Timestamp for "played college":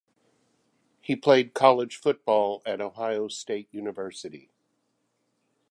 1.15-1.95